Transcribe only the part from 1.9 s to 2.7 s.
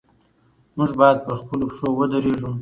ودرېږو.